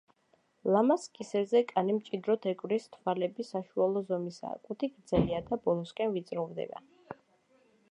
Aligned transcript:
ლამაზ 0.75 1.03
კისერზე 1.17 1.61
კანი 1.71 1.97
მჭიდროდ 1.97 2.47
ეკვრის, 2.53 2.87
თვალები 2.95 3.47
საშუალო 3.51 4.03
ზომისაა, 4.09 4.59
კუდი 4.69 4.91
გრძელია 4.97 5.45
და 5.51 5.63
ბოლოსკენ 5.69 6.19
ვიწროვდება. 6.19 6.85